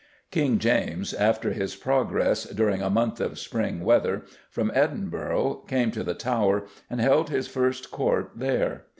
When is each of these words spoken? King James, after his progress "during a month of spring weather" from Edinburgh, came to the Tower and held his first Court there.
King 0.31 0.57
James, 0.57 1.13
after 1.13 1.51
his 1.53 1.75
progress 1.75 2.45
"during 2.45 2.81
a 2.81 2.89
month 2.89 3.19
of 3.21 3.37
spring 3.37 3.81
weather" 3.81 4.23
from 4.49 4.71
Edinburgh, 4.73 5.63
came 5.67 5.91
to 5.91 6.03
the 6.03 6.15
Tower 6.15 6.63
and 6.89 6.99
held 6.99 7.29
his 7.29 7.47
first 7.47 7.91
Court 7.91 8.31
there. 8.35 8.85